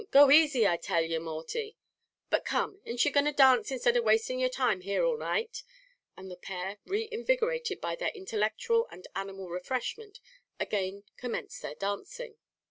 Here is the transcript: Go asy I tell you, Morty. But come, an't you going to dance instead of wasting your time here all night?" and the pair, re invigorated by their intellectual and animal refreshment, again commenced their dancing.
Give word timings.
Go 0.09 0.31
asy 0.31 0.65
I 0.65 0.77
tell 0.77 1.03
you, 1.03 1.19
Morty. 1.19 1.77
But 2.31 2.43
come, 2.43 2.81
an't 2.87 3.05
you 3.05 3.11
going 3.11 3.27
to 3.27 3.31
dance 3.31 3.69
instead 3.69 3.95
of 3.95 4.03
wasting 4.03 4.39
your 4.39 4.49
time 4.49 4.81
here 4.81 5.03
all 5.03 5.15
night?" 5.15 5.61
and 6.17 6.31
the 6.31 6.37
pair, 6.37 6.79
re 6.87 7.07
invigorated 7.11 7.79
by 7.79 7.95
their 7.95 8.09
intellectual 8.15 8.87
and 8.89 9.07
animal 9.15 9.47
refreshment, 9.49 10.19
again 10.59 11.03
commenced 11.17 11.61
their 11.61 11.75
dancing. 11.75 12.37